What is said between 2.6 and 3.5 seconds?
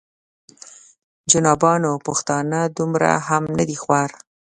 دومره هم